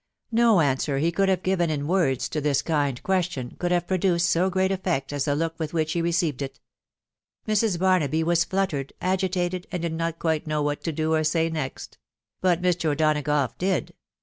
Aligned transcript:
No 0.31 0.61
answer 0.61 0.97
he 0.97 1.11
could 1.11 1.29
have 1.29 1.43
given 1.43 1.69
in 1.69 1.85
words 1.85 2.27
to 2.29 2.41
this 2.41 2.63
kind 2.63 3.03
question 3.03 3.55
could 3.59 3.71
have 3.71 3.85
produced 3.85 4.27
so 4.31 4.49
great 4.49 4.71
effect 4.71 5.13
as 5.13 5.25
the 5.25 5.35
look 5.35 5.59
with 5.59 5.73
which 5.75 5.91
he 5.93 6.01
received 6.01 6.41
it 6.41 6.59
Mrs. 7.47 7.77
Barnaby 7.77 8.23
was 8.23 8.43
fluttered, 8.43 8.93
agitated, 8.99 9.67
and 9.71 9.83
did 9.83 9.93
not 9.93 10.17
quite 10.17 10.47
know 10.47 10.63
what 10.63 10.83
to 10.85 10.91
do 10.91 11.13
or 11.13 11.23
say 11.23 11.49
next; 11.51 11.99
but 12.41 12.63
Mr. 12.63 12.89
O'Donagough 12.89 13.55
did. 13.59 13.93